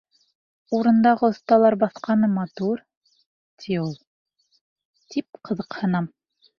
—Урындағы 0.77 1.27
оҫталар 1.27 1.77
баҫҡаны 1.83 2.31
матур,— 2.39 2.83
ти 3.61 3.81
ул.— 3.85 3.95
тип 5.15 5.43
ҡыҙыҡһынам. 5.49 6.15